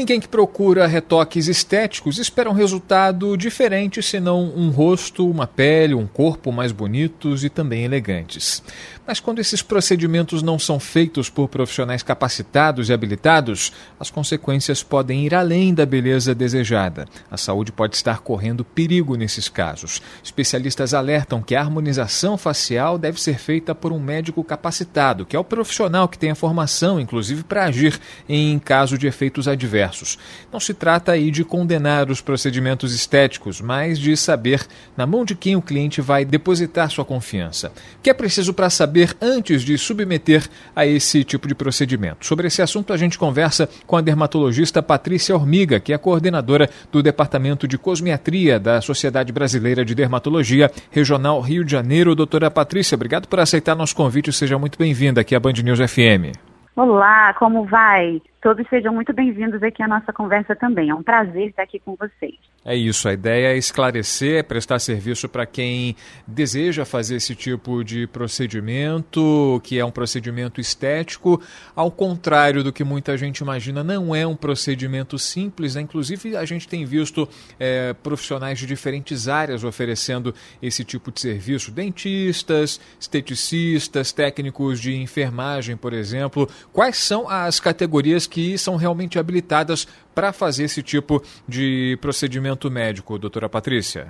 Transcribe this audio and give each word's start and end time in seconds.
Ninguém 0.00 0.18
que 0.18 0.28
procura 0.28 0.86
retoques 0.86 1.46
estéticos 1.46 2.16
espera 2.16 2.48
um 2.48 2.54
resultado 2.54 3.36
diferente, 3.36 4.02
senão 4.02 4.50
um 4.56 4.70
rosto, 4.70 5.30
uma 5.30 5.46
pele, 5.46 5.92
um 5.92 6.06
corpo 6.06 6.50
mais 6.50 6.72
bonitos 6.72 7.44
e 7.44 7.50
também 7.50 7.84
elegantes. 7.84 8.62
Mas 9.06 9.20
quando 9.20 9.40
esses 9.40 9.60
procedimentos 9.60 10.42
não 10.42 10.58
são 10.58 10.80
feitos 10.80 11.28
por 11.28 11.48
profissionais 11.48 12.02
capacitados 12.02 12.88
e 12.88 12.94
habilitados, 12.94 13.72
as 13.98 14.10
consequências 14.10 14.82
podem 14.82 15.26
ir 15.26 15.34
além 15.34 15.74
da 15.74 15.84
beleza 15.84 16.34
desejada. 16.34 17.06
A 17.30 17.36
saúde 17.36 17.70
pode 17.70 17.94
estar 17.94 18.20
correndo 18.20 18.64
perigo 18.64 19.16
nesses 19.16 19.50
casos. 19.50 20.00
Especialistas 20.24 20.94
alertam 20.94 21.42
que 21.42 21.54
a 21.54 21.60
harmonização 21.60 22.38
facial 22.38 22.96
deve 22.96 23.20
ser 23.20 23.38
feita 23.38 23.74
por 23.74 23.92
um 23.92 23.98
médico 23.98 24.42
capacitado, 24.42 25.26
que 25.26 25.36
é 25.36 25.38
o 25.38 25.44
profissional 25.44 26.08
que 26.08 26.18
tem 26.18 26.30
a 26.30 26.36
formação, 26.36 26.98
inclusive, 26.98 27.42
para 27.42 27.64
agir 27.64 28.00
em 28.26 28.58
caso 28.58 28.96
de 28.96 29.06
efeitos 29.06 29.48
adversos. 29.48 29.89
Não 30.52 30.60
se 30.60 30.74
trata 30.74 31.12
aí 31.12 31.30
de 31.30 31.44
condenar 31.44 32.10
os 32.10 32.20
procedimentos 32.20 32.94
estéticos, 32.94 33.60
mas 33.60 33.98
de 33.98 34.16
saber 34.16 34.66
na 34.96 35.06
mão 35.06 35.24
de 35.24 35.34
quem 35.34 35.56
o 35.56 35.62
cliente 35.62 36.00
vai 36.00 36.24
depositar 36.24 36.90
sua 36.90 37.04
confiança. 37.04 37.72
O 37.98 38.02
que 38.02 38.10
é 38.10 38.14
preciso 38.14 38.52
para 38.54 38.70
saber 38.70 39.00
saber 39.00 39.16
antes 39.20 39.62
de 39.62 39.78
submeter 39.78 40.46
a 40.74 40.84
esse 40.84 41.24
tipo 41.24 41.46
de 41.48 41.54
procedimento. 41.54 42.26
Sobre 42.26 42.48
esse 42.48 42.60
assunto, 42.60 42.92
a 42.92 42.96
gente 42.96 43.18
conversa 43.18 43.68
com 43.86 43.96
a 43.96 44.00
dermatologista 44.00 44.82
Patrícia 44.82 45.34
Hormiga, 45.34 45.80
que 45.80 45.92
é 45.92 45.98
coordenadora 45.98 46.68
do 46.90 47.02
Departamento 47.02 47.68
de 47.68 47.78
Cosmiatria 47.78 48.58
da 48.58 48.80
Sociedade 48.80 49.32
Brasileira 49.32 49.84
de 49.84 49.94
Dermatologia, 49.94 50.70
Regional 50.90 51.40
Rio 51.40 51.64
de 51.64 51.72
Janeiro. 51.72 52.14
Doutora 52.14 52.50
Patrícia, 52.50 52.96
obrigado 52.96 53.28
por 53.28 53.40
aceitar 53.40 53.76
nosso 53.76 53.94
convite. 53.94 54.32
Seja 54.32 54.58
muito 54.58 54.78
bem-vinda 54.78 55.20
aqui 55.20 55.34
à 55.34 55.40
Band 55.40 55.52
News 55.62 55.78
FM. 55.78 56.36
Olá, 56.76 57.34
como 57.34 57.64
vai? 57.64 58.20
Todos 58.42 58.66
sejam 58.70 58.94
muito 58.94 59.12
bem-vindos 59.12 59.62
aqui 59.62 59.82
à 59.82 59.88
nossa 59.88 60.14
conversa 60.14 60.56
também. 60.56 60.88
É 60.88 60.94
um 60.94 61.02
prazer 61.02 61.48
estar 61.48 61.62
aqui 61.62 61.78
com 61.78 61.94
vocês. 61.94 62.38
É 62.64 62.74
isso, 62.74 63.06
a 63.06 63.12
ideia 63.12 63.48
é 63.48 63.56
esclarecer, 63.56 64.38
é 64.38 64.42
prestar 64.42 64.78
serviço 64.78 65.28
para 65.28 65.44
quem 65.44 65.94
deseja 66.26 66.84
fazer 66.86 67.16
esse 67.16 67.34
tipo 67.34 67.82
de 67.82 68.06
procedimento, 68.06 69.60
que 69.64 69.78
é 69.78 69.84
um 69.84 69.90
procedimento 69.90 70.60
estético, 70.60 71.40
ao 71.74 71.90
contrário 71.90 72.62
do 72.62 72.72
que 72.72 72.84
muita 72.84 73.16
gente 73.16 73.38
imagina, 73.38 73.82
não 73.82 74.14
é 74.14 74.26
um 74.26 74.36
procedimento 74.36 75.18
simples, 75.18 75.74
né? 75.74 75.82
inclusive 75.82 76.36
a 76.36 76.44
gente 76.44 76.68
tem 76.68 76.84
visto 76.84 77.28
é, 77.58 77.94
profissionais 77.94 78.58
de 78.58 78.66
diferentes 78.66 79.26
áreas 79.26 79.64
oferecendo 79.64 80.34
esse 80.62 80.84
tipo 80.84 81.10
de 81.10 81.20
serviço, 81.20 81.70
dentistas, 81.70 82.78
esteticistas, 82.98 84.12
técnicos 84.12 84.80
de 84.80 84.96
enfermagem, 84.96 85.78
por 85.78 85.94
exemplo. 85.94 86.48
Quais 86.72 86.96
são 86.98 87.26
as 87.28 87.58
categorias 87.58 88.26
que 88.30 88.56
são 88.56 88.76
realmente 88.76 89.18
habilitadas 89.18 89.84
para 90.14 90.32
fazer 90.32 90.64
esse 90.64 90.82
tipo 90.82 91.20
de 91.46 91.98
procedimento 92.00 92.70
médico, 92.70 93.18
doutora 93.18 93.48
Patrícia? 93.48 94.08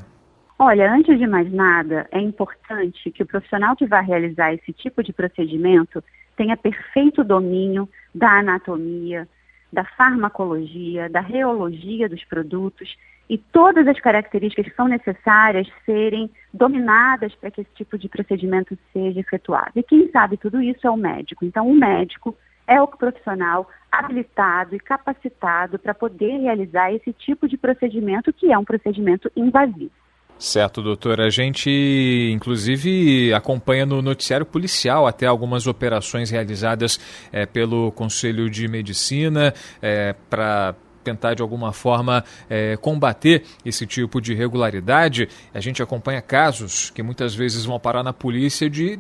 Olha, 0.59 0.93
antes 0.93 1.19
de 1.19 1.27
mais 1.27 1.51
nada, 1.51 2.07
é 2.13 2.21
importante 2.21 3.11
que 3.11 3.23
o 3.23 3.27
profissional 3.27 3.75
que 3.75 3.87
vai 3.87 4.05
realizar 4.05 4.53
esse 4.53 4.73
tipo 4.75 5.03
de 5.03 5.11
procedimento 5.11 6.05
tenha 6.37 6.55
perfeito 6.57 7.25
domínio 7.25 7.89
da 8.15 8.41
anatomia, 8.41 9.27
da 9.73 9.85
farmacologia, 9.85 11.09
da 11.09 11.21
reologia 11.21 12.09
dos 12.09 12.23
produtos 12.25 12.95
e 13.29 13.39
todas 13.39 13.87
as 13.87 14.01
características 14.01 14.67
que 14.67 14.75
são 14.75 14.89
necessárias 14.89 15.67
serem 15.87 16.29
dominadas 16.53 17.33
para 17.37 17.51
que 17.51 17.61
esse 17.61 17.71
tipo 17.77 17.97
de 17.97 18.09
procedimento 18.09 18.77
seja 18.93 19.21
efetuado. 19.21 19.71
E 19.77 19.83
quem 19.83 20.11
sabe 20.11 20.37
tudo 20.37 20.61
isso 20.61 20.87
é 20.87 20.91
o 20.91 20.97
médico. 20.97 21.45
Então, 21.45 21.69
o 21.69 21.75
médico 21.75 22.37
é 22.71 22.81
o 22.81 22.87
profissional 22.87 23.69
habilitado 23.91 24.77
e 24.77 24.79
capacitado 24.79 25.77
para 25.77 25.93
poder 25.93 26.39
realizar 26.39 26.93
esse 26.95 27.13
tipo 27.13 27.49
de 27.49 27.59
procedimento, 27.59 28.33
que 28.33 28.53
é 28.53 28.57
um 28.57 28.65
procedimento 28.65 29.31
invasivo. 29.35 29.91
Certo, 30.39 30.81
doutora. 30.81 31.27
A 31.27 31.31
gente, 31.31 32.31
inclusive, 32.33 33.35
acompanha 33.35 33.85
no 33.85 34.01
noticiário 34.01 34.47
policial 34.47 35.07
até 35.07 35.27
algumas 35.27 35.67
operações 35.67 36.31
realizadas 36.31 36.99
é, 37.31 37.45
pelo 37.45 37.93
Conselho 37.93 38.49
de 38.49 38.67
Medicina 38.67 39.53
é, 39.83 40.15
para 40.31 40.75
tentar 41.05 41.35
de 41.35 41.43
alguma 41.43 41.73
forma 41.73 42.25
é, 42.49 42.77
combater 42.77 43.43
esse 43.65 43.87
tipo 43.87 44.21
de 44.21 44.33
irregularidade. 44.33 45.29
A 45.53 45.61
gente 45.61 45.83
acompanha 45.83 46.23
casos 46.23 46.89
que 46.89 47.03
muitas 47.03 47.35
vezes 47.35 47.65
vão 47.65 47.79
parar 47.79 48.03
na 48.03 48.13
polícia 48.13 48.71
de 48.71 48.99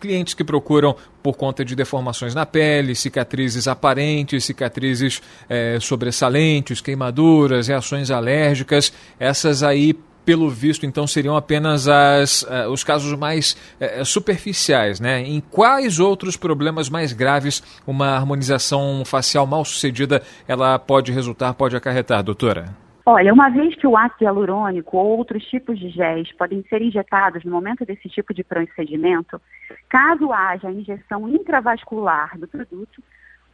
clientes 0.00 0.34
que 0.34 0.44
procuram 0.44 0.96
por 1.22 1.36
conta 1.36 1.64
de 1.64 1.74
deformações 1.74 2.34
na 2.34 2.46
pele, 2.46 2.94
cicatrizes 2.94 3.66
aparentes, 3.66 4.44
cicatrizes 4.44 5.22
é, 5.48 5.78
sobressalentes, 5.80 6.80
queimaduras, 6.80 7.68
reações 7.68 8.10
alérgicas, 8.10 8.92
essas 9.18 9.62
aí 9.62 9.96
pelo 10.26 10.50
visto, 10.50 10.84
então, 10.84 11.06
seriam 11.06 11.36
apenas 11.36 11.86
as, 11.86 12.42
uh, 12.42 12.68
os 12.72 12.82
casos 12.82 13.16
mais 13.16 13.56
uh, 13.80 14.04
superficiais, 14.04 14.98
né? 14.98 15.22
Em 15.22 15.40
quais 15.40 16.00
outros 16.00 16.36
problemas 16.36 16.90
mais 16.90 17.12
graves 17.12 17.62
uma 17.86 18.08
harmonização 18.08 19.04
facial 19.06 19.46
mal 19.46 19.64
sucedida 19.64 20.20
ela 20.48 20.76
pode 20.80 21.12
resultar, 21.12 21.54
pode 21.54 21.76
acarretar, 21.76 22.24
doutora? 22.24 22.85
Olha, 23.08 23.32
uma 23.32 23.48
vez 23.48 23.76
que 23.76 23.86
o 23.86 23.96
ácido 23.96 24.24
hialurônico 24.24 24.96
ou 24.96 25.18
outros 25.18 25.44
tipos 25.44 25.78
de 25.78 25.90
géis 25.90 26.32
podem 26.32 26.64
ser 26.64 26.82
injetados 26.82 27.44
no 27.44 27.52
momento 27.52 27.86
desse 27.86 28.08
tipo 28.08 28.34
de 28.34 28.42
procedimento, 28.42 29.40
caso 29.88 30.32
haja 30.32 30.72
injeção 30.72 31.28
intravascular 31.28 32.36
do 32.36 32.48
produto, 32.48 33.00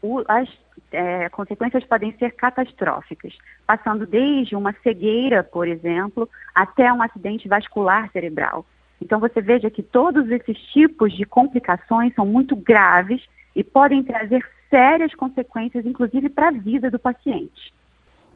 o, 0.00 0.24
as 0.26 0.48
é, 0.90 1.28
consequências 1.28 1.84
podem 1.84 2.16
ser 2.16 2.30
catastróficas, 2.30 3.36
passando 3.66 4.06
desde 4.06 4.56
uma 4.56 4.72
cegueira, 4.82 5.44
por 5.44 5.68
exemplo, 5.68 6.26
até 6.54 6.90
um 6.90 7.02
acidente 7.02 7.46
vascular 7.46 8.10
cerebral. 8.10 8.64
Então 9.02 9.20
você 9.20 9.42
veja 9.42 9.70
que 9.70 9.82
todos 9.82 10.30
esses 10.30 10.56
tipos 10.72 11.12
de 11.12 11.26
complicações 11.26 12.14
são 12.14 12.24
muito 12.24 12.56
graves 12.56 13.22
e 13.54 13.62
podem 13.62 14.02
trazer 14.02 14.42
sérias 14.70 15.14
consequências, 15.14 15.84
inclusive 15.84 16.30
para 16.30 16.48
a 16.48 16.52
vida 16.52 16.90
do 16.90 16.98
paciente. 16.98 17.70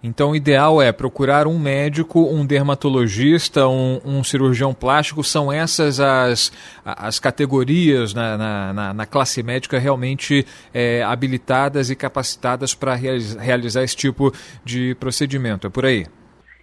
Então, 0.03 0.31
o 0.31 0.37
ideal 0.37 0.81
é 0.81 0.93
procurar 0.93 1.47
um 1.47 1.59
médico, 1.59 2.21
um 2.21 2.47
dermatologista, 2.47 3.67
um, 3.67 4.01
um 4.05 4.23
cirurgião 4.23 4.73
plástico. 4.73 5.25
São 5.25 5.53
essas 5.53 5.99
as, 5.99 6.53
as 6.85 7.19
categorias 7.19 8.15
na, 8.15 8.73
na, 8.73 8.95
na 8.95 9.07
classe 9.07 9.43
médica 9.43 9.79
realmente 9.79 10.47
é, 10.73 11.03
habilitadas 11.03 11.91
e 11.91 11.97
capacitadas 11.97 12.75
para 12.75 12.95
realizar 12.95 13.83
esse 13.83 13.97
tipo 13.97 14.33
de 14.65 14.95
procedimento. 14.95 15.67
É 15.67 15.71
por 15.71 15.87
aí? 15.87 16.07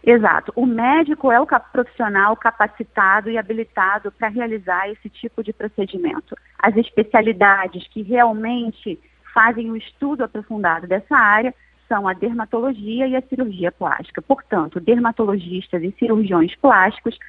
Exato. 0.05 0.51
O 0.55 0.65
médico 0.65 1.31
é 1.31 1.39
o 1.39 1.47
profissional 1.71 2.35
capacitado 2.35 3.29
e 3.29 3.37
habilitado 3.37 4.11
para 4.11 4.27
realizar 4.27 4.89
esse 4.89 5.09
tipo 5.09 5.41
de 5.41 5.53
procedimento. 5.53 6.35
As 6.59 6.75
especialidades 6.75 7.87
que 7.87 8.01
realmente 8.01 8.99
fazem 9.33 9.71
um 9.71 9.75
estudo 9.75 10.23
aprofundado 10.23 10.87
dessa 10.87 11.15
área 11.15 11.53
são 11.93 12.07
a 12.07 12.13
dermatologia 12.13 13.07
e 13.07 13.15
a 13.15 13.21
cirurgia 13.21 13.71
plástica. 13.71 14.19
Portanto, 14.19 14.79
dermatologistas 14.79 15.83
e 15.83 15.93
cirurgiões 15.99 16.55
plásticos 16.55 17.19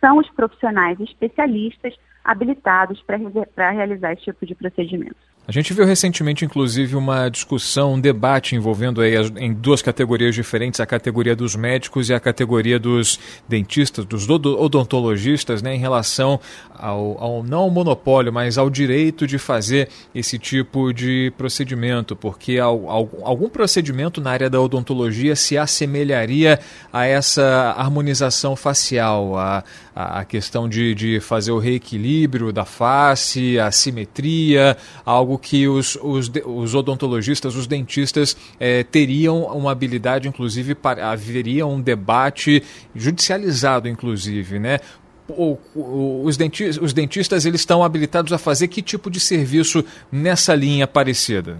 são 0.00 0.16
os 0.16 0.30
profissionais 0.30 0.98
especialistas 0.98 1.94
habilitados 2.24 3.02
para 3.02 3.70
realizar 3.70 4.14
esse 4.14 4.24
tipo 4.24 4.46
de 4.46 4.54
procedimento. 4.54 5.33
A 5.46 5.52
gente 5.52 5.74
viu 5.74 5.84
recentemente, 5.84 6.42
inclusive, 6.42 6.96
uma 6.96 7.28
discussão, 7.28 7.92
um 7.92 8.00
debate 8.00 8.56
envolvendo 8.56 9.02
aí 9.02 9.14
as, 9.14 9.30
em 9.36 9.52
duas 9.52 9.82
categorias 9.82 10.34
diferentes, 10.34 10.80
a 10.80 10.86
categoria 10.86 11.36
dos 11.36 11.54
médicos 11.54 12.08
e 12.08 12.14
a 12.14 12.20
categoria 12.20 12.78
dos 12.78 13.20
dentistas, 13.46 14.06
dos 14.06 14.26
odontologistas, 14.26 15.60
né, 15.60 15.74
em 15.74 15.78
relação 15.78 16.40
ao, 16.74 17.22
ao 17.22 17.42
não 17.42 17.58
ao 17.58 17.70
monopólio, 17.70 18.32
mas 18.32 18.56
ao 18.56 18.70
direito 18.70 19.26
de 19.26 19.36
fazer 19.36 19.90
esse 20.14 20.38
tipo 20.38 20.94
de 20.94 21.30
procedimento, 21.36 22.16
porque 22.16 22.58
ao, 22.58 22.88
ao, 22.88 23.10
algum 23.22 23.50
procedimento 23.50 24.22
na 24.22 24.30
área 24.30 24.48
da 24.48 24.58
odontologia 24.58 25.36
se 25.36 25.58
assemelharia 25.58 26.58
a 26.90 27.04
essa 27.04 27.74
harmonização 27.76 28.56
facial, 28.56 29.36
a, 29.36 29.62
a 29.94 30.24
questão 30.24 30.68
de, 30.68 30.94
de 30.94 31.20
fazer 31.20 31.52
o 31.52 31.58
reequilíbrio 31.58 32.52
da 32.52 32.64
face, 32.64 33.58
a 33.58 33.70
simetria, 33.70 34.76
algo 35.06 35.38
que 35.38 35.68
os, 35.68 35.96
os, 36.02 36.30
os 36.44 36.74
odontologistas, 36.74 37.54
os 37.54 37.66
dentistas 37.66 38.36
eh, 38.58 38.82
teriam 38.82 39.44
uma 39.56 39.70
habilidade, 39.70 40.26
inclusive, 40.26 40.74
para, 40.74 41.10
haveria 41.10 41.64
um 41.64 41.80
debate 41.80 42.62
judicializado, 42.94 43.88
inclusive, 43.88 44.58
né? 44.58 44.78
Os, 45.26 46.36
dentistas, 46.36 46.82
os 46.82 46.92
dentistas 46.92 47.46
eles 47.46 47.60
estão 47.60 47.82
habilitados 47.82 48.32
a 48.32 48.36
fazer 48.36 48.68
que 48.68 48.82
tipo 48.82 49.10
de 49.10 49.18
serviço 49.18 49.82
nessa 50.12 50.54
linha 50.54 50.86
parecida? 50.86 51.56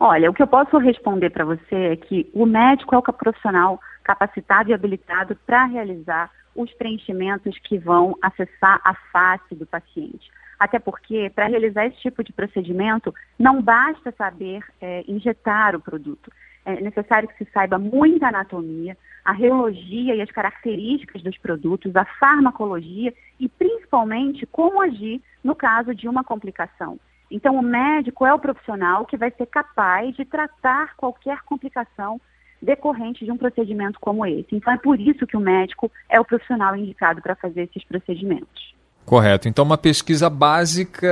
Olha, 0.00 0.30
o 0.30 0.34
que 0.34 0.42
eu 0.42 0.46
posso 0.46 0.78
responder 0.78 1.30
para 1.30 1.44
você 1.44 1.74
é 1.74 1.96
que 1.96 2.26
o 2.32 2.46
médico 2.46 2.94
é 2.94 2.98
o 2.98 3.02
profissional 3.02 3.78
capacitado 4.02 4.70
e 4.70 4.74
habilitado 4.74 5.36
para 5.46 5.64
realizar 5.64 6.30
os 6.54 6.72
preenchimentos 6.74 7.58
que 7.60 7.78
vão 7.78 8.16
acessar 8.20 8.80
a 8.84 8.94
face 9.12 9.54
do 9.54 9.66
paciente. 9.66 10.30
Até 10.58 10.78
porque, 10.78 11.30
para 11.34 11.46
realizar 11.46 11.86
esse 11.86 11.98
tipo 12.00 12.22
de 12.22 12.32
procedimento, 12.32 13.12
não 13.38 13.60
basta 13.60 14.12
saber 14.12 14.62
é, 14.80 15.02
injetar 15.08 15.74
o 15.74 15.80
produto. 15.80 16.30
É 16.64 16.80
necessário 16.80 17.28
que 17.28 17.44
se 17.44 17.50
saiba 17.50 17.78
muita 17.78 18.28
anatomia, 18.28 18.96
a 19.24 19.32
reologia 19.32 20.14
e 20.14 20.20
as 20.20 20.30
características 20.30 21.22
dos 21.22 21.36
produtos, 21.38 21.96
a 21.96 22.04
farmacologia 22.04 23.12
e, 23.40 23.48
principalmente, 23.48 24.46
como 24.46 24.80
agir 24.80 25.20
no 25.42 25.56
caso 25.56 25.94
de 25.94 26.08
uma 26.08 26.22
complicação. 26.22 26.98
Então, 27.28 27.56
o 27.56 27.62
médico 27.62 28.26
é 28.26 28.32
o 28.32 28.38
profissional 28.38 29.06
que 29.06 29.16
vai 29.16 29.30
ser 29.32 29.46
capaz 29.46 30.14
de 30.14 30.24
tratar 30.24 30.94
qualquer 30.96 31.40
complicação 31.42 32.20
decorrente 32.62 33.24
de 33.24 33.32
um 33.32 33.36
procedimento 33.36 33.98
como 34.00 34.24
esse. 34.24 34.54
Então, 34.54 34.72
é 34.72 34.78
por 34.78 34.98
isso 35.00 35.26
que 35.26 35.36
o 35.36 35.40
médico 35.40 35.90
é 36.08 36.20
o 36.20 36.24
profissional 36.24 36.76
indicado 36.76 37.20
para 37.20 37.34
fazer 37.34 37.62
esses 37.62 37.84
procedimentos. 37.84 38.71
Correto. 39.12 39.46
Então, 39.46 39.62
uma 39.62 39.76
pesquisa 39.76 40.30
básica 40.30 41.06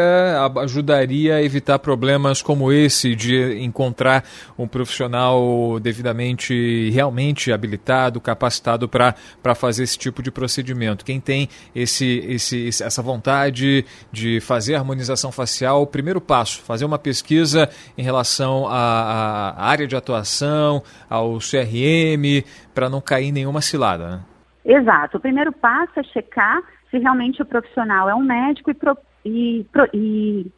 ajudaria 0.63 1.35
a 1.35 1.43
evitar 1.43 1.79
problemas 1.79 2.41
como 2.41 2.73
esse 2.73 3.15
de 3.15 3.63
encontrar 3.63 4.25
um 4.59 4.67
profissional 4.67 5.79
devidamente, 5.79 6.89
realmente 6.95 7.53
habilitado, 7.53 8.19
capacitado 8.19 8.89
para 8.89 9.55
fazer 9.55 9.83
esse 9.83 9.99
tipo 9.99 10.23
de 10.23 10.31
procedimento. 10.31 11.05
Quem 11.05 11.21
tem 11.21 11.47
esse, 11.75 12.25
esse, 12.27 12.69
essa 12.69 13.03
vontade 13.03 13.85
de 14.11 14.41
fazer 14.41 14.77
harmonização 14.77 15.31
facial, 15.31 15.83
o 15.83 15.87
primeiro 15.87 16.23
passo, 16.23 16.63
fazer 16.63 16.87
uma 16.87 16.99
pesquisa 16.99 17.69
em 17.99 18.03
relação 18.03 18.67
à, 18.67 19.51
à 19.59 19.67
área 19.67 19.87
de 19.87 19.95
atuação, 19.95 20.83
ao 21.07 21.37
CRM, 21.37 22.47
para 22.75 22.89
não 22.89 23.03
cair 23.03 23.27
em 23.27 23.33
nenhuma 23.33 23.61
cilada. 23.61 24.09
Né? 24.09 24.21
Exato. 24.65 25.19
O 25.19 25.21
primeiro 25.21 25.53
passo 25.53 26.01
é 26.01 26.03
checar 26.03 26.63
se 26.91 26.99
realmente 26.99 27.41
o 27.41 27.47
profissional 27.47 28.09
é 28.09 28.15
um 28.15 28.23
médico 28.23 28.71
e, 28.71 28.75
pro, 28.75 28.99
e, 29.25 29.67
pro, 29.71 29.89
e 29.95 30.51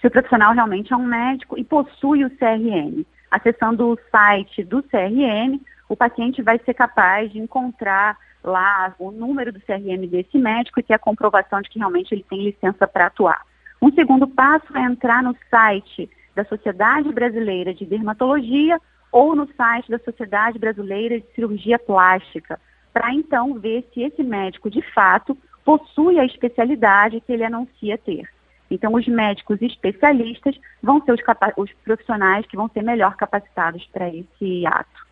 se 0.00 0.06
o 0.06 0.10
profissional 0.10 0.52
realmente 0.52 0.92
é 0.92 0.96
um 0.96 1.06
médico 1.06 1.58
e 1.58 1.64
possui 1.64 2.24
o 2.24 2.30
CRM. 2.30 3.04
Acessando 3.30 3.88
o 3.88 3.98
site 4.10 4.62
do 4.62 4.82
CRM, 4.82 5.58
o 5.88 5.96
paciente 5.96 6.42
vai 6.42 6.58
ser 6.58 6.74
capaz 6.74 7.32
de 7.32 7.38
encontrar 7.38 8.18
lá 8.44 8.94
o 8.98 9.10
número 9.10 9.52
do 9.52 9.60
CRM 9.60 10.06
desse 10.08 10.36
médico 10.36 10.80
e 10.80 10.82
ter 10.82 10.94
a 10.94 10.98
comprovação 10.98 11.62
de 11.62 11.70
que 11.70 11.78
realmente 11.78 12.12
ele 12.12 12.24
tem 12.28 12.42
licença 12.42 12.86
para 12.86 13.06
atuar. 13.06 13.42
Um 13.80 13.92
segundo 13.92 14.26
passo 14.28 14.76
é 14.76 14.82
entrar 14.82 15.22
no 15.22 15.36
site 15.50 16.10
da 16.34 16.44
Sociedade 16.44 17.12
Brasileira 17.12 17.72
de 17.72 17.86
Dermatologia 17.86 18.80
ou 19.10 19.36
no 19.36 19.48
site 19.54 19.90
da 19.90 19.98
Sociedade 19.98 20.58
Brasileira 20.58 21.20
de 21.20 21.26
Cirurgia 21.34 21.78
Plástica, 21.78 22.58
para 22.92 23.12
então 23.12 23.54
ver 23.58 23.88
se 23.92 24.02
esse 24.02 24.22
médico 24.22 24.70
de 24.70 24.82
fato 24.92 25.36
possui 25.64 26.18
a 26.18 26.24
especialidade 26.24 27.20
que 27.20 27.32
ele 27.32 27.44
anuncia 27.44 27.98
ter. 27.98 28.28
Então, 28.70 28.94
os 28.94 29.06
médicos 29.06 29.60
especialistas 29.60 30.58
vão 30.82 31.00
ser 31.04 31.12
os, 31.12 31.20
os 31.56 31.70
profissionais 31.84 32.46
que 32.46 32.56
vão 32.56 32.68
ser 32.68 32.82
melhor 32.82 33.16
capacitados 33.16 33.86
para 33.92 34.08
esse 34.08 34.66
ato. 34.66 35.11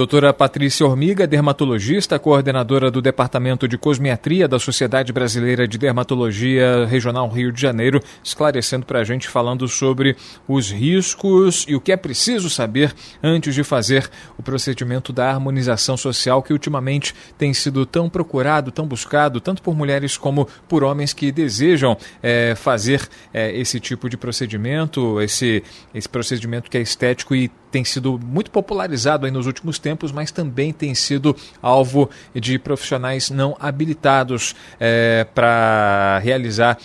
Doutora 0.00 0.32
Patrícia 0.32 0.86
Hormiga, 0.86 1.26
dermatologista, 1.26 2.18
coordenadora 2.18 2.90
do 2.90 3.02
Departamento 3.02 3.68
de 3.68 3.76
Cosmiatria 3.76 4.48
da 4.48 4.58
Sociedade 4.58 5.12
Brasileira 5.12 5.68
de 5.68 5.76
Dermatologia 5.76 6.86
Regional 6.86 7.28
Rio 7.28 7.52
de 7.52 7.60
Janeiro, 7.60 8.02
esclarecendo 8.24 8.86
para 8.86 9.00
a 9.00 9.04
gente, 9.04 9.28
falando 9.28 9.68
sobre 9.68 10.16
os 10.48 10.70
riscos 10.70 11.66
e 11.68 11.74
o 11.74 11.80
que 11.82 11.92
é 11.92 11.98
preciso 11.98 12.48
saber 12.48 12.94
antes 13.22 13.54
de 13.54 13.62
fazer 13.62 14.10
o 14.38 14.42
procedimento 14.42 15.12
da 15.12 15.28
harmonização 15.28 15.98
social, 15.98 16.42
que 16.42 16.54
ultimamente 16.54 17.14
tem 17.36 17.52
sido 17.52 17.84
tão 17.84 18.08
procurado, 18.08 18.70
tão 18.70 18.86
buscado, 18.86 19.38
tanto 19.38 19.60
por 19.60 19.76
mulheres 19.76 20.16
como 20.16 20.48
por 20.66 20.82
homens 20.82 21.12
que 21.12 21.30
desejam 21.30 21.94
é, 22.22 22.54
fazer 22.54 23.06
é, 23.34 23.54
esse 23.54 23.78
tipo 23.78 24.08
de 24.08 24.16
procedimento, 24.16 25.20
esse, 25.20 25.62
esse 25.94 26.08
procedimento 26.08 26.70
que 26.70 26.78
é 26.78 26.80
estético 26.80 27.34
e 27.34 27.50
tem 27.70 27.84
sido 27.84 28.18
muito 28.18 28.50
popularizado 28.50 29.30
nos 29.30 29.46
últimos 29.46 29.78
tempos, 29.78 30.12
mas 30.12 30.30
também 30.30 30.72
tem 30.72 30.94
sido 30.94 31.34
alvo 31.62 32.10
de 32.34 32.58
profissionais 32.58 33.30
não 33.30 33.56
habilitados 33.60 34.54
é, 34.78 35.26
para 35.34 36.18
realizar 36.22 36.78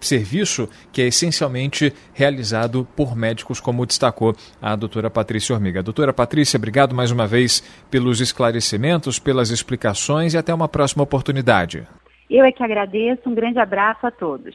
serviço 0.00 0.68
que 0.92 1.02
é 1.02 1.06
essencialmente 1.06 1.92
realizado 2.12 2.86
por 2.96 3.16
médicos, 3.16 3.60
como 3.60 3.86
destacou 3.86 4.34
a 4.60 4.76
doutora 4.76 5.10
Patrícia 5.10 5.54
Hormiga. 5.54 5.82
Doutora 5.82 6.12
Patrícia, 6.12 6.56
obrigado 6.56 6.94
mais 6.94 7.10
uma 7.10 7.26
vez 7.26 7.62
pelos 7.90 8.20
esclarecimentos, 8.20 9.18
pelas 9.18 9.50
explicações 9.50 10.34
e 10.34 10.38
até 10.38 10.52
uma 10.54 10.68
próxima 10.68 11.02
oportunidade. 11.02 11.86
Eu 12.30 12.44
é 12.44 12.52
que 12.52 12.62
agradeço, 12.62 13.28
um 13.28 13.34
grande 13.34 13.58
abraço 13.58 14.06
a 14.06 14.10
todos. 14.10 14.54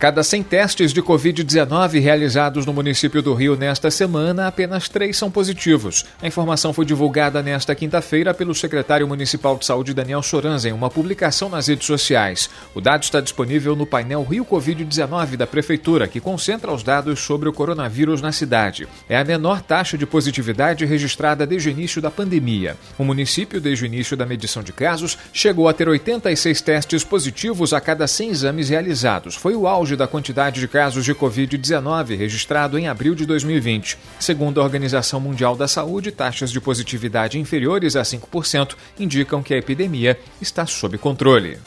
Cada 0.00 0.22
100 0.22 0.44
testes 0.44 0.92
de 0.94 1.02
Covid-19 1.02 2.00
realizados 2.00 2.64
no 2.64 2.72
município 2.72 3.20
do 3.20 3.34
Rio 3.34 3.54
nesta 3.54 3.90
semana, 3.90 4.46
apenas 4.46 4.88
três 4.88 5.14
são 5.14 5.30
positivos. 5.30 6.06
A 6.22 6.26
informação 6.26 6.72
foi 6.72 6.86
divulgada 6.86 7.42
nesta 7.42 7.74
quinta-feira 7.74 8.32
pelo 8.32 8.54
secretário 8.54 9.06
municipal 9.06 9.58
de 9.58 9.66
saúde 9.66 9.92
Daniel 9.92 10.22
Soranza 10.22 10.70
em 10.70 10.72
uma 10.72 10.88
publicação 10.88 11.50
nas 11.50 11.66
redes 11.66 11.86
sociais. 11.86 12.48
O 12.74 12.80
dado 12.80 13.02
está 13.02 13.20
disponível 13.20 13.76
no 13.76 13.84
painel 13.84 14.24
Rio 14.24 14.42
Covid-19 14.42 15.36
da 15.36 15.46
Prefeitura, 15.46 16.08
que 16.08 16.18
concentra 16.18 16.72
os 16.72 16.82
dados 16.82 17.20
sobre 17.20 17.50
o 17.50 17.52
coronavírus 17.52 18.22
na 18.22 18.32
cidade. 18.32 18.88
É 19.06 19.18
a 19.18 19.24
menor 19.24 19.60
taxa 19.60 19.98
de 19.98 20.06
positividade 20.06 20.86
registrada 20.86 21.46
desde 21.46 21.68
o 21.68 21.72
início 21.72 22.00
da 22.00 22.10
pandemia. 22.10 22.74
O 22.96 23.04
município, 23.04 23.60
desde 23.60 23.84
o 23.84 23.86
início 23.86 24.16
da 24.16 24.24
medição 24.24 24.62
de 24.62 24.72
casos, 24.72 25.18
chegou 25.30 25.68
a 25.68 25.74
ter 25.74 25.90
86 25.90 26.58
testes 26.62 27.04
positivos 27.04 27.74
a 27.74 27.82
cada 27.82 28.06
100 28.06 28.30
exames 28.30 28.70
realizados. 28.70 29.36
Foi 29.36 29.54
o 29.54 29.68
auge 29.68 29.89
da 29.96 30.06
quantidade 30.06 30.60
de 30.60 30.68
casos 30.68 31.04
de 31.04 31.14
Covid-19 31.14 32.16
registrado 32.16 32.78
em 32.78 32.88
abril 32.88 33.14
de 33.14 33.26
2020. 33.26 33.98
Segundo 34.18 34.60
a 34.60 34.64
Organização 34.64 35.20
Mundial 35.20 35.56
da 35.56 35.68
Saúde, 35.68 36.12
taxas 36.12 36.50
de 36.50 36.60
positividade 36.60 37.38
inferiores 37.38 37.96
a 37.96 38.02
5% 38.02 38.74
indicam 38.98 39.42
que 39.42 39.54
a 39.54 39.58
epidemia 39.58 40.18
está 40.40 40.66
sob 40.66 40.98
controle. 40.98 41.58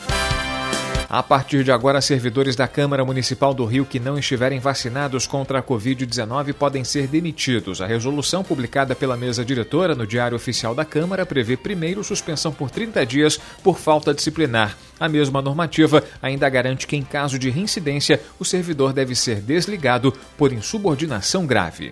A 1.13 1.22
partir 1.22 1.63
de 1.63 1.72
agora, 1.72 2.01
servidores 2.01 2.55
da 2.55 2.67
Câmara 2.67 3.05
Municipal 3.05 3.53
do 3.53 3.65
Rio 3.65 3.86
que 3.86 4.00
não 4.00 4.17
estiverem 4.17 4.60
vacinados 4.60 5.27
contra 5.27 5.60
a 5.60 5.62
Covid-19 5.62 6.53
podem 6.53 6.84
ser 6.84 7.05
demitidos. 7.05 7.82
A 7.82 7.86
resolução 7.86 8.43
publicada 8.43 8.96
pela 8.96 9.15
mesa 9.15 9.46
diretora 9.46 9.93
no 9.93 10.08
Diário 10.08 10.36
Oficial 10.36 10.74
da 10.74 10.84
Câmara 10.84 11.24
prevê 11.24 11.55
primeiro 11.55 12.03
suspensão 12.03 12.51
por 12.51 12.72
30 12.72 13.05
dias 13.05 13.39
por 13.62 13.77
falta 13.77 14.12
disciplinar. 14.12 14.75
A 15.00 15.08
mesma 15.08 15.39
normativa 15.39 16.03
ainda 16.20 16.50
garante 16.50 16.88
que, 16.88 16.96
em 16.96 17.03
caso 17.03 17.38
de 17.38 17.51
reincidência, 17.51 18.20
o 18.39 18.43
servidor 18.43 18.91
deve 18.91 19.13
ser 19.13 19.39
desligado 19.39 20.12
por 20.36 20.51
insubordinação 20.51 21.46
grave. 21.46 21.91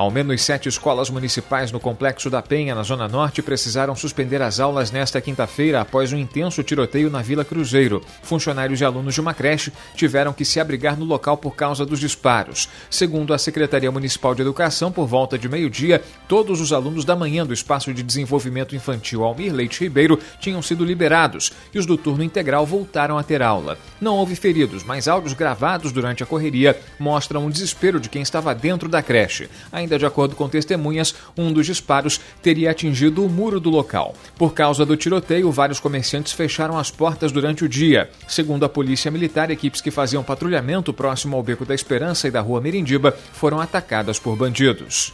Ao 0.00 0.10
menos 0.10 0.40
sete 0.40 0.66
escolas 0.66 1.10
municipais 1.10 1.70
no 1.70 1.78
Complexo 1.78 2.30
da 2.30 2.40
Penha, 2.40 2.74
na 2.74 2.82
Zona 2.82 3.06
Norte, 3.06 3.42
precisaram 3.42 3.94
suspender 3.94 4.40
as 4.40 4.58
aulas 4.58 4.90
nesta 4.90 5.20
quinta-feira 5.20 5.82
após 5.82 6.10
um 6.10 6.16
intenso 6.16 6.62
tiroteio 6.62 7.10
na 7.10 7.20
Vila 7.20 7.44
Cruzeiro. 7.44 8.02
Funcionários 8.22 8.80
e 8.80 8.84
alunos 8.86 9.12
de 9.12 9.20
uma 9.20 9.34
creche 9.34 9.70
tiveram 9.94 10.32
que 10.32 10.42
se 10.42 10.58
abrigar 10.58 10.96
no 10.96 11.04
local 11.04 11.36
por 11.36 11.54
causa 11.54 11.84
dos 11.84 12.00
disparos. 12.00 12.66
Segundo 12.88 13.34
a 13.34 13.38
Secretaria 13.38 13.92
Municipal 13.92 14.34
de 14.34 14.40
Educação, 14.40 14.90
por 14.90 15.06
volta 15.06 15.36
de 15.36 15.50
meio-dia, 15.50 16.02
todos 16.26 16.62
os 16.62 16.72
alunos 16.72 17.04
da 17.04 17.14
manhã 17.14 17.44
do 17.44 17.52
Espaço 17.52 17.92
de 17.92 18.02
Desenvolvimento 18.02 18.74
Infantil 18.74 19.22
Almir 19.22 19.52
Leite 19.52 19.80
Ribeiro 19.80 20.18
tinham 20.40 20.62
sido 20.62 20.82
liberados 20.82 21.52
e 21.74 21.78
os 21.78 21.84
do 21.84 21.98
turno 21.98 22.24
integral 22.24 22.64
voltaram 22.64 23.18
a 23.18 23.22
ter 23.22 23.42
aula. 23.42 23.76
Não 24.00 24.16
houve 24.16 24.34
feridos, 24.34 24.82
mas 24.82 25.06
áudios 25.06 25.34
gravados 25.34 25.92
durante 25.92 26.22
a 26.22 26.26
correria 26.26 26.74
mostram 26.98 27.44
o 27.44 27.50
desespero 27.50 28.00
de 28.00 28.08
quem 28.08 28.22
estava 28.22 28.54
dentro 28.54 28.88
da 28.88 29.02
creche. 29.02 29.50
Ainda 29.70 29.89
Ainda 29.90 29.98
de 29.98 30.06
acordo 30.06 30.36
com 30.36 30.48
testemunhas, 30.48 31.16
um 31.36 31.52
dos 31.52 31.66
disparos 31.66 32.20
teria 32.40 32.70
atingido 32.70 33.24
o 33.24 33.28
muro 33.28 33.58
do 33.58 33.70
local. 33.70 34.14
Por 34.38 34.54
causa 34.54 34.86
do 34.86 34.96
tiroteio, 34.96 35.50
vários 35.50 35.80
comerciantes 35.80 36.32
fecharam 36.32 36.78
as 36.78 36.92
portas 36.92 37.32
durante 37.32 37.64
o 37.64 37.68
dia. 37.68 38.08
Segundo 38.28 38.64
a 38.64 38.68
Polícia 38.68 39.10
Militar, 39.10 39.50
equipes 39.50 39.80
que 39.80 39.90
faziam 39.90 40.22
patrulhamento 40.22 40.92
próximo 40.92 41.36
ao 41.36 41.42
Beco 41.42 41.64
da 41.64 41.74
Esperança 41.74 42.28
e 42.28 42.30
da 42.30 42.40
Rua 42.40 42.60
Merindiba 42.60 43.16
foram 43.32 43.60
atacadas 43.60 44.16
por 44.16 44.36
bandidos. 44.36 45.12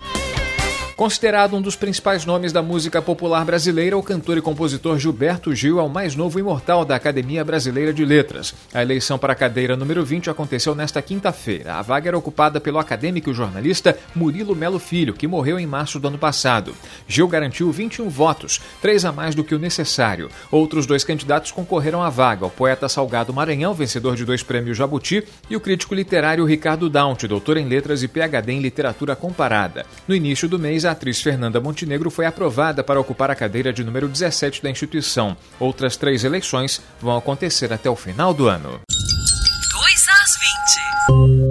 Considerado 0.97 1.55
um 1.55 1.61
dos 1.61 1.77
principais 1.77 2.25
nomes 2.25 2.55
da 2.55 2.63
música 2.63 3.03
popular 3.03 3.45
brasileira, 3.45 3.99
o 3.99 4.03
cantor 4.03 4.39
e 4.39 4.41
compositor 4.41 4.99
Gilberto 4.99 5.55
Gil 5.55 5.79
é 5.79 5.83
o 5.83 5.91
mais 5.91 6.17
novo 6.17 6.39
imortal 6.39 6.87
da 6.87 6.97
Academia 6.97 7.45
Brasileira 7.45 7.93
de 7.93 8.03
Letras. 8.03 8.55
A 8.73 8.81
eleição 8.81 9.19
para 9.19 9.35
a 9.35 9.37
cadeira 9.37 9.77
número 9.77 10.03
20 10.03 10.31
aconteceu 10.31 10.75
nesta 10.75 11.03
quinta-feira. 11.03 11.75
A 11.75 11.83
vaga 11.83 12.09
era 12.09 12.17
ocupada 12.17 12.63
pelo 12.63 12.79
acadêmico 12.79 13.31
e 13.31 13.35
jornalista 13.35 13.99
Murilo 14.15 14.57
Melo 14.57 14.79
Filho, 14.79 15.13
que 15.13 15.27
morreu 15.27 15.61
em 15.61 15.67
março 15.67 16.01
do 16.01 16.09
ano 16.09 16.17
passado. 16.17 16.75
Gil 17.07 17.29
garantiu 17.29 17.71
21 17.71 18.09
votos, 18.09 18.63
três 18.81 19.05
a 19.05 19.13
mais 19.13 19.35
do 19.35 19.45
que 19.45 19.55
o 19.55 19.59
necessário. 19.59 20.31
Outros 20.51 20.87
dois 20.87 21.05
candidatos 21.05 21.53
concorreram 21.53 22.03
à 22.03 22.09
vaga: 22.09 22.47
o 22.47 22.51
poeta 22.51 22.89
Salgado 22.89 23.35
Maranhão, 23.35 23.75
vencedor 23.75 24.17
de 24.17 24.25
dois 24.25 24.43
prêmios 24.43 24.79
Jabuti, 24.79 25.23
e 25.51 25.57
o 25.57 25.61
crítico 25.61 25.95
literário 25.95 26.47
Ricardo 26.47 26.89
Daunt, 26.89 27.25
doutor 27.25 27.59
em 27.59 27.69
letras 27.69 28.03
e 28.03 28.09
PhD 28.09 28.53
em 28.53 28.61
literatura 28.61 29.15
comparada. 29.15 29.85
No 30.09 30.15
início 30.15 30.49
do 30.49 30.59
mês, 30.59 30.86
a 30.87 30.93
atriz 30.93 31.21
Fernanda 31.21 31.61
Montenegro 31.61 32.11
foi 32.11 32.27
aprovada 32.27 32.83
para 32.83 33.01
ocupar 33.01 33.31
a 33.31 33.35
cadeira 33.35 33.73
de 33.73 33.85
número 33.85 34.09
17 34.09 34.63
da 34.63 34.71
instituição. 34.71 35.37
Outras 35.59 35.97
três 35.97 36.25
eleições 36.25 36.81
vão 37.01 37.17
acontecer 37.17 37.73
até 37.73 37.91
o 37.91 37.97
final 37.97 38.33
do 38.33 38.49
ano. 38.49 38.81
2 38.89 40.07
às 40.09 41.37
20. 41.41 41.46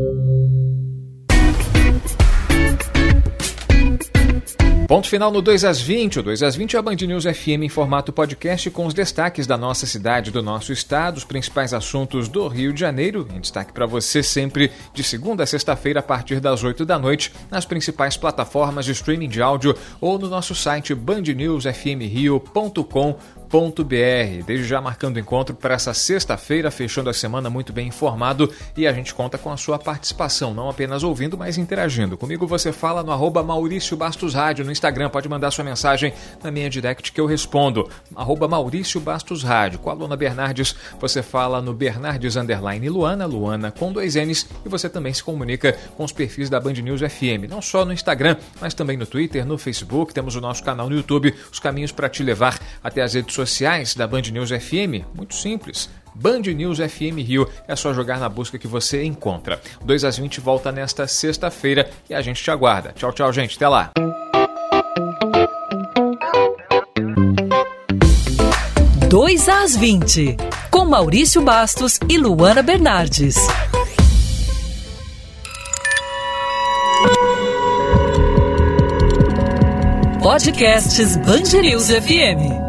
Ponto 4.88 5.10
final 5.10 5.32
no 5.32 5.42
2 5.42 5.66
às 5.66 5.82
20. 5.82 6.20
O 6.20 6.24
2 6.24 6.44
às 6.44 6.56
20 6.56 6.76
é 6.76 6.80
a 6.80 6.82
Band 6.82 6.96
News 6.96 7.24
FM 7.24 7.64
em 7.64 7.70
formato 7.70 8.14
podcast 8.14 8.70
com 8.70 8.86
os 8.86 8.94
destaques 8.94 9.48
da 9.48 9.58
nossa 9.58 9.88
cidade, 9.88 10.30
do 10.30 10.44
nosso 10.44 10.72
estado, 10.72 11.18
os 11.18 11.24
principais 11.24 11.74
assuntos 11.74 12.28
do 12.28 12.48
Rio 12.48 12.72
de 12.72 12.82
Janeiro. 12.82 13.28
Em 13.34 13.40
destaque 13.40 13.74
para 13.74 13.88
você 13.88 14.22
sempre 14.22 14.72
de 14.94 15.04
segunda 15.04 15.42
a 15.42 15.48
sexta-feira 15.48 16.02
a 16.02 16.04
partir 16.04 16.40
das 16.40 16.64
8 16.64 16.86
da 16.86 17.00
noite 17.00 17.34
nas 17.50 17.66
principais 17.66 18.16
plataformas 18.16 18.86
de 18.86 18.92
streaming 18.92 19.28
de 19.28 19.42
áudio 19.42 19.76
ou 20.00 20.20
no 20.20 20.30
nosso 20.30 20.54
site 20.54 20.94
bandnewsfmrio.com 20.94 23.18
www.cultura.br. 23.56 24.44
Desde 24.46 24.66
já 24.66 24.82
marcando 24.82 25.20
encontro 25.20 25.56
para 25.56 25.76
essa 25.76 25.94
sexta-feira, 25.94 26.70
fechando 26.70 27.10
a 27.10 27.14
semana 27.14 27.50
muito 27.50 27.72
bem 27.72 27.88
informado 27.88 28.52
e 28.76 28.86
a 28.86 28.94
gente 28.94 29.14
conta 29.14 29.38
com 29.38 29.52
a 29.52 29.58
sua 29.58 29.80
participação, 29.80 30.54
não 30.54 30.70
apenas 30.70 31.04
ouvindo, 31.04 31.38
mas 31.38 31.58
interagindo. 31.58 32.18
Comigo 32.18 32.46
você 32.46 32.72
fala 32.72 33.04
no 33.04 33.12
arroba 33.12 33.44
Maurício 33.44 33.96
Bastos 33.96 34.34
Rádio 34.34 34.66
no 34.66 34.72
Instagram, 34.72 35.10
pode 35.10 35.30
mandar 35.30 35.52
sua 35.52 35.64
mensagem 35.64 36.14
na 36.44 36.52
minha 36.52 36.70
direct 36.70 37.12
que 37.12 37.22
eu 37.22 37.26
respondo. 37.26 37.90
Arroba 38.16 38.48
Maurício 38.48 39.00
Bastos 39.00 39.44
Rádio. 39.44 39.80
Com 39.80 39.90
a 39.90 39.94
Luna 39.94 40.18
Bernardes, 40.18 40.76
você 41.00 41.24
fala 41.24 41.62
no 41.62 41.74
Bernardes 41.74 42.36
Underline 42.36 42.90
Luana, 42.90 43.26
Luana 43.26 43.72
com 43.72 43.92
dois 43.92 44.16
N's, 44.16 44.48
e 44.66 44.70
você 44.70 44.90
também 44.90 45.14
se 45.14 45.24
comunica 45.24 45.78
com 45.96 46.04
os 46.04 46.12
perfis 46.12 46.50
da 46.50 46.60
Band 46.60 46.74
News 46.74 47.02
FM, 47.02 47.50
não 47.50 47.62
só 47.62 47.86
no 47.86 47.94
Instagram, 47.94 48.36
mas 48.60 48.74
também 48.74 48.98
no 48.98 49.06
Twitter, 49.06 49.46
no 49.46 49.58
Facebook, 49.58 50.14
temos 50.14 50.36
o 50.36 50.42
nosso 50.42 50.64
canal 50.64 50.90
no 50.90 50.96
YouTube, 50.96 51.34
os 51.52 51.60
caminhos 51.60 51.92
para 51.92 52.10
te 52.10 52.24
levar 52.24 52.60
até 52.84 53.02
as 53.02 53.14
redes 53.14 53.34
sociais 53.34 53.45
da 53.96 54.08
Band 54.08 54.24
News 54.32 54.50
FM? 54.50 55.06
Muito 55.16 55.36
simples. 55.36 55.90
Band 56.14 56.42
News 56.42 56.80
FM 56.80 57.20
Rio. 57.20 57.50
É 57.68 57.76
só 57.76 57.94
jogar 57.94 58.20
na 58.20 58.30
busca 58.30 58.58
que 58.58 58.68
você 58.68 59.04
encontra. 59.04 59.60
2 59.84 60.04
às 60.06 60.18
20 60.18 60.40
volta 60.40 60.72
nesta 60.72 61.06
sexta-feira 61.08 61.90
e 62.10 62.14
a 62.14 62.22
gente 62.22 62.42
te 62.42 62.50
aguarda. 62.50 62.94
Tchau, 62.94 63.12
tchau, 63.12 63.32
gente. 63.34 63.56
Até 63.58 63.68
lá. 63.68 63.92
Dois 69.10 69.48
às 69.48 69.78
20, 69.78 70.36
com 70.70 70.84
Maurício 70.84 71.42
Bastos 71.42 72.00
e 72.10 72.18
Luana 72.18 72.62
Bernardes. 72.62 73.36
Podcasts 80.22 81.16
News 81.62 81.88
FM. 81.88 82.65